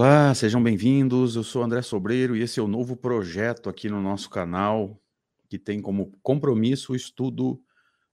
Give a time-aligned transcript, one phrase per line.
[0.00, 1.34] Olá, sejam bem-vindos.
[1.34, 4.96] Eu sou André Sobreiro e esse é o novo projeto aqui no nosso canal
[5.48, 7.60] que tem como compromisso o estudo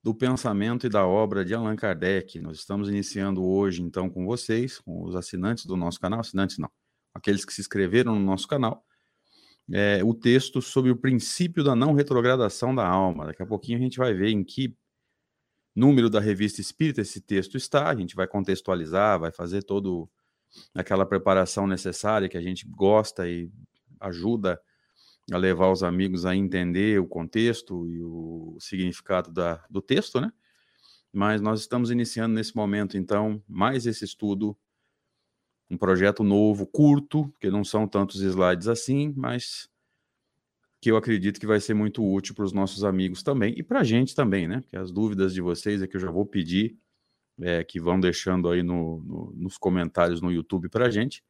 [0.00, 2.38] do pensamento e da obra de Allan Kardec.
[2.38, 6.70] Nós estamos iniciando hoje, então, com vocês, com os assinantes do nosso canal, assinantes não,
[7.12, 8.84] aqueles que se inscreveram no nosso canal,
[9.72, 13.26] é, o texto sobre o princípio da não retrogradação da alma.
[13.26, 14.72] Daqui a pouquinho a gente vai ver em que
[15.74, 20.08] número da revista Espírita esse texto está, a gente vai contextualizar, vai fazer todo
[20.74, 23.50] aquela preparação necessária que a gente gosta e
[24.00, 24.60] ajuda
[25.30, 30.32] a levar os amigos a entender o contexto e o significado da, do texto, né?
[31.12, 34.56] Mas nós estamos iniciando nesse momento, então, mais esse estudo,
[35.70, 39.68] um projeto novo, curto, porque não são tantos slides assim, mas
[40.80, 43.80] que eu acredito que vai ser muito útil para os nossos amigos também e para
[43.80, 44.60] a gente também, né?
[44.62, 46.76] Porque as dúvidas de vocês é que eu já vou pedir
[47.40, 51.22] é, que vão deixando aí no, no, nos comentários no YouTube para a gente,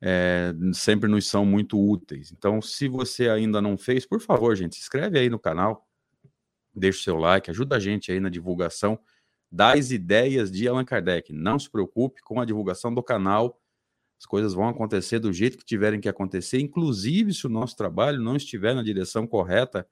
[0.00, 2.32] é, sempre nos são muito úteis.
[2.32, 5.86] Então, se você ainda não fez, por favor, gente, se inscreve aí no canal,
[6.74, 8.98] deixa o seu like, ajuda a gente aí na divulgação
[9.50, 11.32] das ideias de Allan Kardec.
[11.32, 13.58] Não se preocupe com a divulgação do canal,
[14.18, 18.20] as coisas vão acontecer do jeito que tiverem que acontecer, inclusive se o nosso trabalho
[18.20, 19.86] não estiver na direção correta,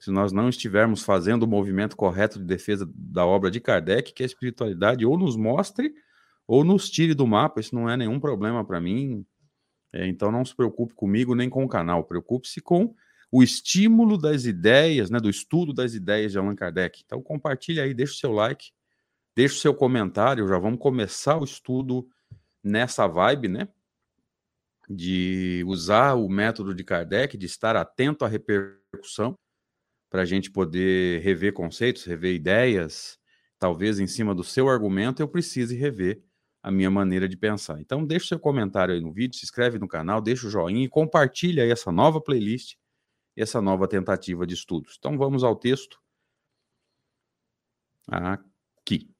[0.00, 4.22] se nós não estivermos fazendo o movimento correto de defesa da obra de Kardec, que
[4.22, 5.94] a espiritualidade ou nos mostre
[6.46, 9.26] ou nos tire do mapa, isso não é nenhum problema para mim.
[9.92, 12.94] É, então não se preocupe comigo nem com o canal, preocupe-se com
[13.30, 17.02] o estímulo das ideias, né, do estudo das ideias de Allan Kardec.
[17.04, 18.70] Então compartilhe aí, deixa o seu like,
[19.36, 22.08] deixa o seu comentário, já vamos começar o estudo
[22.64, 23.68] nessa vibe, né?
[24.88, 29.38] De usar o método de Kardec, de estar atento à repercussão
[30.10, 33.18] para a gente poder rever conceitos, rever ideias.
[33.58, 36.22] Talvez em cima do seu argumento eu precise rever
[36.62, 37.80] a minha maneira de pensar.
[37.80, 40.84] Então, deixa o seu comentário aí no vídeo, se inscreve no canal, deixa o joinha
[40.84, 42.74] e compartilha aí essa nova playlist
[43.36, 44.96] essa nova tentativa de estudos.
[44.98, 45.98] Então, vamos ao texto.
[48.08, 49.10] Aqui.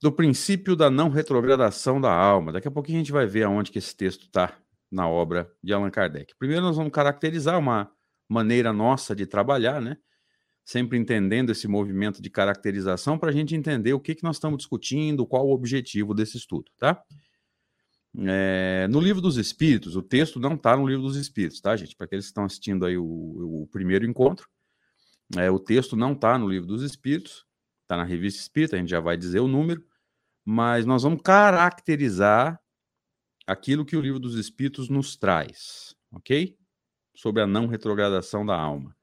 [0.00, 2.52] Do princípio da não retrogradação da alma.
[2.52, 4.56] Daqui a pouquinho a gente vai ver aonde que esse texto está
[4.90, 6.34] na obra de Allan Kardec.
[6.38, 7.92] Primeiro nós vamos caracterizar uma
[8.28, 9.96] maneira nossa de trabalhar, né?
[10.64, 14.58] Sempre entendendo esse movimento de caracterização para a gente entender o que, que nós estamos
[14.58, 17.02] discutindo, qual o objetivo desse estudo, tá?
[18.16, 21.96] É, no livro dos Espíritos, o texto não está no livro dos Espíritos, tá, gente?
[21.96, 24.48] Para aqueles que estão assistindo aí o, o primeiro encontro,
[25.36, 27.46] é, o texto não está no livro dos Espíritos,
[27.82, 29.84] está na revista Espírita, a gente já vai dizer o número,
[30.44, 32.60] mas nós vamos caracterizar
[33.46, 36.57] aquilo que o livro dos Espíritos nos traz, ok?
[37.18, 38.96] Sobre a não retrogradação da alma.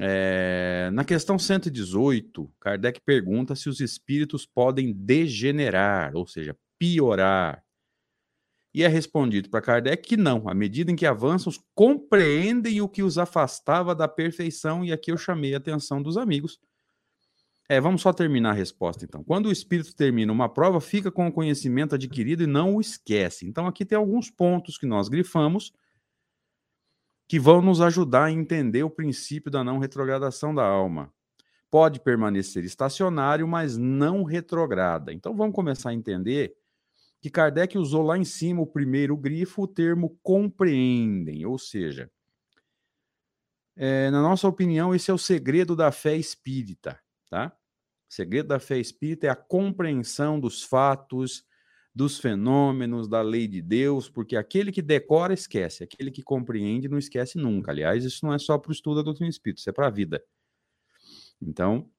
[0.00, 7.62] É, na questão 118, Kardec pergunta se os espíritos podem degenerar, ou seja, piorar.
[8.74, 13.02] E é respondido para Kardec que não, à medida em que avançam, compreendem o que
[13.02, 16.58] os afastava da perfeição, e aqui eu chamei a atenção dos amigos.
[17.68, 19.22] É, vamos só terminar a resposta então.
[19.22, 23.46] Quando o espírito termina uma prova, fica com o conhecimento adquirido e não o esquece.
[23.46, 25.72] Então aqui tem alguns pontos que nós grifamos
[27.30, 31.14] que vão nos ajudar a entender o princípio da não retrogradação da alma.
[31.70, 35.12] Pode permanecer estacionário, mas não retrograda.
[35.12, 36.56] Então vamos começar a entender
[37.20, 42.10] que Kardec usou lá em cima o primeiro grifo o termo compreendem, ou seja,
[43.76, 46.98] é, na nossa opinião, esse é o segredo da fé espírita,
[47.30, 47.56] tá?
[48.10, 51.44] O segredo da fé espírita é a compreensão dos fatos,
[51.94, 56.98] dos fenômenos, da lei de Deus, porque aquele que decora esquece, aquele que compreende não
[56.98, 57.72] esquece nunca.
[57.72, 59.90] Aliás, isso não é só para o estudo da doutrina espírita, isso é para a
[59.90, 60.22] vida.
[61.42, 61.90] Então,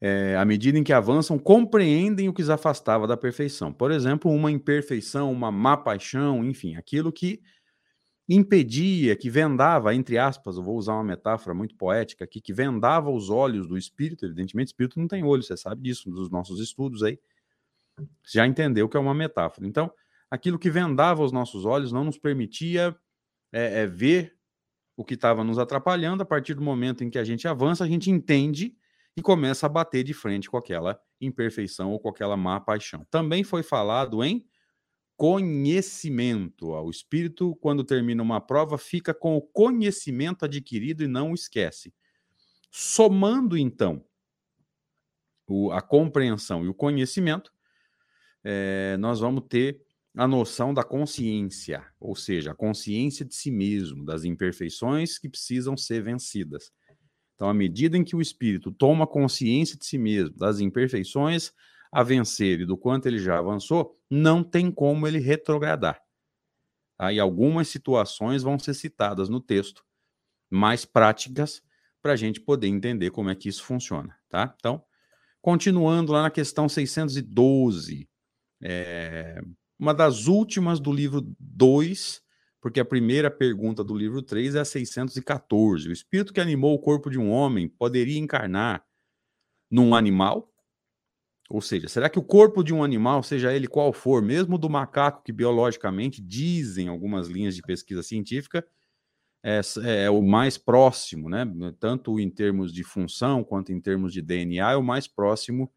[0.00, 3.72] é, à medida em que avançam, compreendem o que os afastava da perfeição.
[3.72, 7.40] Por exemplo, uma imperfeição, uma má paixão, enfim, aquilo que
[8.28, 13.10] impedia, que vendava, entre aspas, eu vou usar uma metáfora muito poética aqui, que vendava
[13.10, 17.02] os olhos do espírito, evidentemente, espírito não tem olho, você sabe disso, dos nossos estudos
[17.02, 17.18] aí
[18.24, 19.66] já entendeu que é uma metáfora.
[19.66, 19.92] Então,
[20.30, 22.96] aquilo que vendava os nossos olhos não nos permitia
[23.52, 24.36] é, é, ver
[24.96, 26.22] o que estava nos atrapalhando.
[26.22, 28.76] A partir do momento em que a gente avança, a gente entende
[29.16, 33.06] e começa a bater de frente com aquela imperfeição ou com aquela má paixão.
[33.10, 34.46] Também foi falado em
[35.16, 36.68] conhecimento.
[36.72, 41.94] O espírito, quando termina uma prova, fica com o conhecimento adquirido e não o esquece.
[42.70, 44.04] Somando, então,
[45.46, 47.52] o, a compreensão e o conhecimento,
[48.48, 49.82] é, nós vamos ter
[50.16, 55.76] a noção da consciência, ou seja, a consciência de si mesmo, das imperfeições que precisam
[55.76, 56.70] ser vencidas.
[57.34, 61.50] Então, à medida em que o espírito toma consciência de si mesmo, das imperfeições,
[61.90, 66.00] a vencer e do quanto ele já avançou, não tem como ele retrogradar.
[66.96, 69.84] Aí algumas situações vão ser citadas no texto,
[70.48, 71.62] mais práticas,
[72.00, 74.54] para a gente poder entender como é que isso funciona, tá?
[74.56, 74.82] Então,
[75.42, 78.08] continuando lá na questão 612,
[78.62, 79.40] é,
[79.78, 82.22] uma das últimas do livro 2,
[82.60, 85.88] porque a primeira pergunta do livro 3 é a 614.
[85.88, 88.84] O espírito que animou o corpo de um homem poderia encarnar
[89.70, 90.52] num animal?
[91.48, 94.68] Ou seja, será que o corpo de um animal, seja ele qual for, mesmo do
[94.68, 98.66] macaco, que biologicamente dizem algumas linhas de pesquisa científica,
[99.44, 101.46] é, é, o mais próximo, né?
[101.78, 105.70] Tanto em termos de função quanto em termos de DNA, é o mais próximo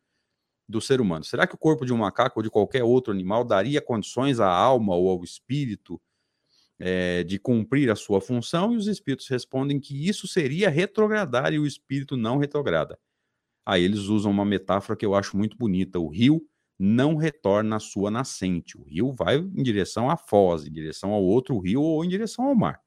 [0.70, 1.26] do ser humano.
[1.26, 4.48] Será que o corpo de um macaco ou de qualquer outro animal daria condições à
[4.48, 6.00] alma ou ao espírito
[6.78, 8.72] é, de cumprir a sua função?
[8.72, 13.00] E os espíritos respondem que isso seria retrogradar e o espírito não retrograda.
[13.66, 16.00] Aí eles usam uma metáfora que eu acho muito bonita.
[16.00, 18.78] O rio não retorna à sua nascente.
[18.78, 22.46] O rio vai em direção à foz, em direção ao outro rio ou em direção
[22.46, 22.80] ao mar.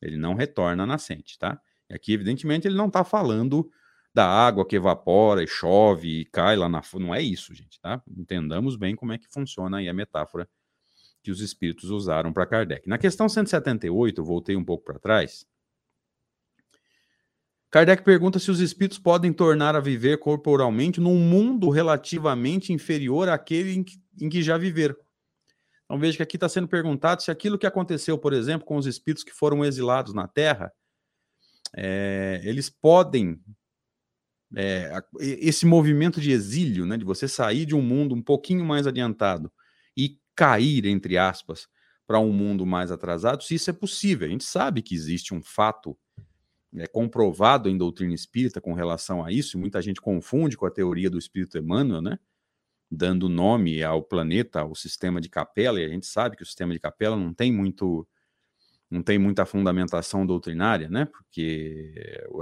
[0.00, 1.60] Ele não retorna à nascente, tá?
[1.90, 3.70] E aqui, evidentemente, ele não está falando
[4.16, 6.80] da água que evapora e chove e cai lá na.
[6.94, 8.02] Não é isso, gente, tá?
[8.16, 10.48] Entendamos bem como é que funciona aí a metáfora
[11.22, 12.88] que os espíritos usaram para Kardec.
[12.88, 15.46] Na questão 178, eu voltei um pouco para trás.
[17.70, 23.74] Kardec pergunta se os espíritos podem tornar a viver corporalmente num mundo relativamente inferior àquele
[23.74, 24.96] em que, em que já viveram.
[25.84, 28.86] Então veja que aqui está sendo perguntado se aquilo que aconteceu, por exemplo, com os
[28.86, 30.72] espíritos que foram exilados na Terra,
[31.76, 33.38] é, eles podem
[34.54, 38.86] é, esse movimento de exílio, né, de você sair de um mundo um pouquinho mais
[38.86, 39.50] adiantado
[39.96, 41.68] e cair, entre aspas,
[42.06, 44.28] para um mundo mais atrasado, se isso é possível.
[44.28, 45.98] A gente sabe que existe um fato
[46.76, 50.70] é, comprovado em doutrina espírita com relação a isso, e muita gente confunde com a
[50.70, 52.18] teoria do espírito Emmanuel, né?
[52.88, 56.72] Dando nome ao planeta, ao sistema de capela, e a gente sabe que o sistema
[56.72, 58.06] de capela não tem muito
[58.90, 61.06] não tem muita fundamentação doutrinária, né?
[61.06, 61.92] Porque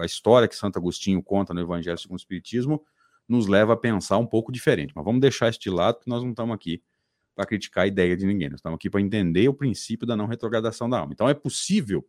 [0.00, 2.84] a história que Santo Agostinho conta no Evangelho segundo o Espiritismo
[3.28, 4.92] nos leva a pensar um pouco diferente.
[4.94, 6.82] Mas vamos deixar isso de lado, porque nós não estamos aqui
[7.34, 8.50] para criticar a ideia de ninguém.
[8.50, 11.12] Nós estamos aqui para entender o princípio da não retrogradação da alma.
[11.12, 12.06] Então é possível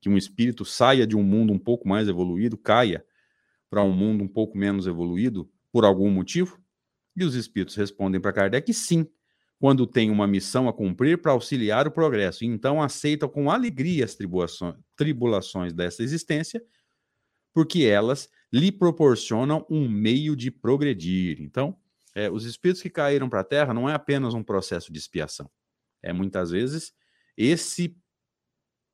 [0.00, 3.04] que um espírito saia de um mundo um pouco mais evoluído, caia
[3.68, 6.60] para um mundo um pouco menos evoluído por algum motivo?
[7.16, 9.06] E os espíritos respondem para Kardec sim,
[9.58, 14.14] quando tem uma missão a cumprir para auxiliar o progresso, então aceitam com alegria as
[14.14, 16.62] tribulações, tribulações dessa existência,
[17.54, 21.40] porque elas lhe proporcionam um meio de progredir.
[21.40, 21.76] Então,
[22.14, 25.50] é, os espíritos que caíram para a Terra não é apenas um processo de expiação,
[26.02, 26.92] é muitas vezes
[27.36, 27.96] esse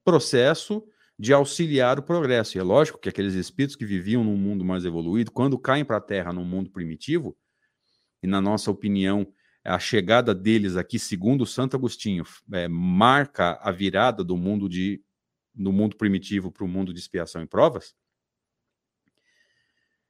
[0.04, 0.84] processo
[1.18, 2.56] de auxiliar o progresso.
[2.56, 5.98] E é lógico que aqueles espíritos que viviam num mundo mais evoluído, quando caem para
[5.98, 7.36] a Terra num mundo primitivo,
[8.22, 9.32] e na nossa opinião,
[9.64, 15.02] a chegada deles aqui, segundo Santo Agostinho, é, marca a virada do mundo de
[15.54, 17.94] do mundo primitivo para o mundo de expiação e provas.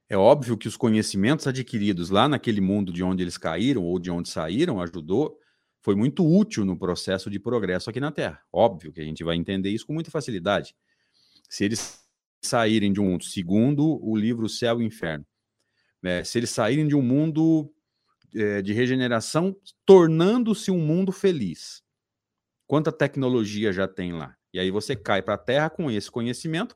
[0.09, 4.09] É óbvio que os conhecimentos adquiridos lá naquele mundo de onde eles caíram ou de
[4.09, 5.37] onde saíram ajudou
[5.81, 8.41] foi muito útil no processo de progresso aqui na Terra.
[8.51, 10.73] Óbvio que a gente vai entender isso com muita facilidade.
[11.49, 12.01] Se eles
[12.41, 15.25] saírem de um mundo, segundo o livro Céu e Inferno,
[16.01, 17.72] né, se eles saírem de um mundo
[18.63, 21.83] de regeneração, tornando-se um mundo feliz,
[22.67, 24.35] quanta tecnologia já tem lá?
[24.53, 26.75] E aí você cai para a Terra com esse conhecimento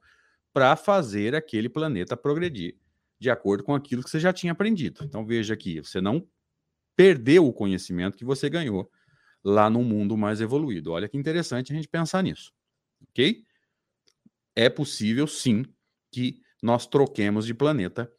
[0.53, 2.75] para fazer aquele planeta progredir
[3.19, 5.03] de acordo com aquilo que você já tinha aprendido.
[5.03, 6.27] Então veja aqui, você não
[6.95, 8.91] perdeu o conhecimento que você ganhou
[9.43, 10.91] lá no mundo mais evoluído.
[10.91, 12.51] Olha que interessante a gente pensar nisso,
[13.09, 13.43] ok?
[14.55, 15.63] É possível, sim,
[16.11, 18.11] que nós troquemos de planeta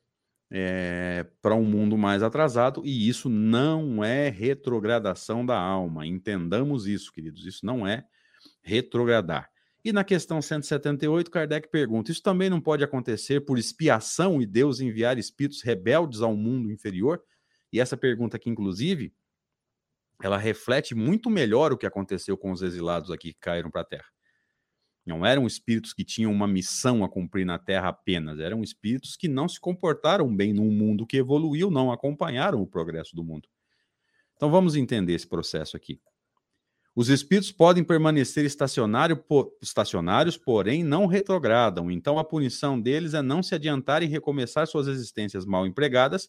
[0.51, 6.07] é, para um mundo mais atrasado, e isso não é retrogradação da alma.
[6.07, 7.45] Entendamos isso, queridos.
[7.45, 8.05] Isso não é
[8.63, 9.51] retrogradar.
[9.85, 14.81] E na questão 178, Kardec pergunta: isso também não pode acontecer por expiação e Deus
[14.81, 17.23] enviar espíritos rebeldes ao mundo inferior?
[17.73, 19.15] E essa pergunta aqui, inclusive,
[20.23, 23.85] ela reflete muito melhor o que aconteceu com os exilados aqui que caíram para a
[23.85, 24.18] Terra.
[25.09, 29.27] Não eram espíritos que tinham uma missão a cumprir na Terra apenas, eram espíritos que
[29.27, 33.49] não se comportaram bem num mundo que evoluiu, não acompanharam o progresso do mundo.
[34.37, 36.01] Então vamos entender esse processo aqui.
[36.95, 39.25] Os espíritos podem permanecer estacionário,
[39.63, 41.91] estacionários, porém não retrogradam.
[41.91, 46.29] Então a punição deles é não se adiantar e recomeçar suas existências mal empregadas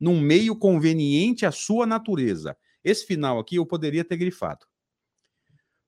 [0.00, 4.66] num meio conveniente à sua natureza esse final aqui eu poderia ter grifado.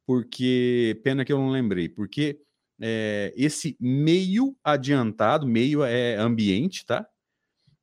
[0.06, 2.40] Porque, pena que eu não lembrei, porque
[2.80, 7.06] é, esse meio adiantado, meio é ambiente, tá?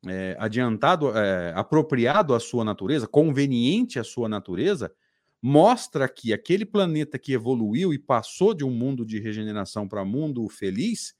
[0.06, 4.92] é, adiantado, é, apropriado à sua natureza, conveniente à sua natureza,
[5.40, 10.48] mostra que aquele planeta que evoluiu e passou de um mundo de regeneração para mundo
[10.48, 11.14] feliz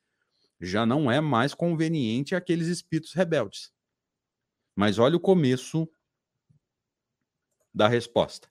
[0.60, 3.72] já não é mais conveniente àqueles espíritos rebeldes.
[4.74, 5.88] Mas olha o começo
[7.72, 8.48] da resposta.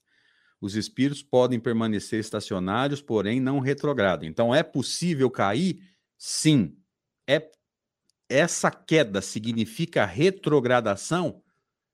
[0.59, 4.27] Os espíritos podem permanecer estacionários, porém não retrogradam.
[4.27, 5.79] Então é possível cair?
[6.17, 6.75] Sim.
[7.29, 7.51] É
[8.29, 11.41] essa queda significa retrogradação?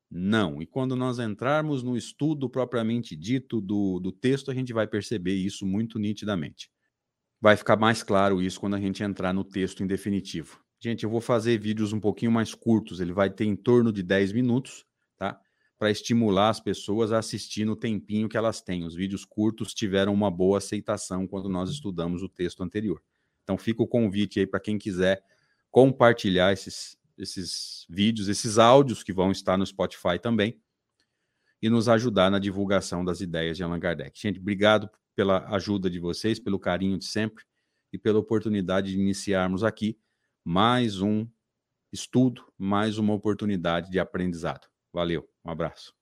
[0.10, 0.62] Não.
[0.62, 5.34] E quando nós entrarmos no estudo propriamente dito do, do texto, a gente vai perceber
[5.34, 6.70] isso muito nitidamente.
[7.42, 10.64] Vai ficar mais claro isso quando a gente entrar no texto em definitivo.
[10.80, 14.04] Gente, eu vou fazer vídeos um pouquinho mais curtos, ele vai ter em torno de
[14.04, 14.86] 10 minutos?
[15.78, 18.84] Para estimular as pessoas a assistir no tempinho que elas têm.
[18.84, 23.02] Os vídeos curtos tiveram uma boa aceitação quando nós estudamos o texto anterior.
[23.44, 25.24] Então fica o convite aí para quem quiser
[25.70, 30.60] compartilhar esses, esses vídeos, esses áudios que vão estar no Spotify também
[31.62, 34.20] e nos ajudar na divulgação das ideias de Allan Kardec.
[34.20, 37.44] Gente, obrigado pela ajuda de vocês, pelo carinho de sempre
[37.92, 39.98] e pela oportunidade de iniciarmos aqui
[40.44, 41.28] mais um
[41.92, 44.68] estudo, mais uma oportunidade de aprendizado.
[44.92, 45.94] Valeu, um abraço.